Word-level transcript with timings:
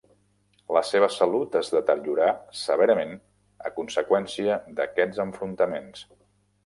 La 0.75 0.81
seva 0.91 1.09
salut 1.15 1.57
es 1.59 1.69
deteriorà 1.73 2.29
severament 2.61 3.13
a 3.71 3.73
conseqüència 3.79 4.57
d'aquests 4.81 5.21
enfrontaments. 5.29 6.03